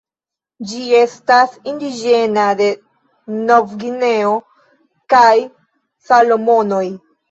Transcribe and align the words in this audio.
Ĝi 0.69 0.79
estas 0.99 1.53
indiĝena 1.73 2.47
de 2.63 2.71
Novgvineo 3.53 4.35
kaj 5.17 5.33
Salomonoj. 6.13 6.87